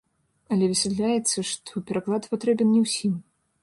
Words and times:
Але 0.55 0.69
высвятляецца, 0.71 1.39
што 1.51 1.85
пераклад 1.93 2.23
патрэбен 2.35 2.67
не 2.77 2.81
ўсім. 2.91 3.13